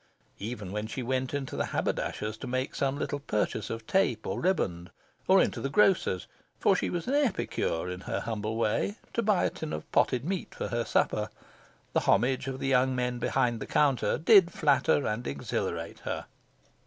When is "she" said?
0.87-1.03, 6.75-6.89